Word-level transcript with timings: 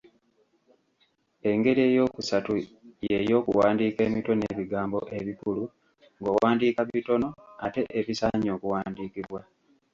Engeri 1.49 1.81
eyookusatu 1.89 2.51
ye 3.07 3.17
y'okuwandiika 3.29 4.01
emitwe 4.07 4.33
n'ebigambo 4.35 4.99
ebikulu, 5.19 5.63
ng'owandiika 6.19 6.81
bitono, 6.91 7.27
ate 7.65 7.81
ebisaanye 7.99 8.49
okuwandiikibwa. 8.55 9.41